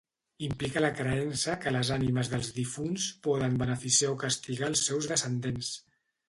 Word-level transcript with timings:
Implica 0.45 0.81
la 0.83 0.87
creença 0.99 1.57
que 1.65 1.73
les 1.75 1.91
ànimes 1.95 2.31
dels 2.31 2.49
difunts 2.55 3.05
poden 3.29 3.59
beneficiar 3.65 4.11
o 4.15 4.17
castigar 4.25 4.71
els 4.73 4.83
seus 4.89 5.11
descendents. 5.15 5.71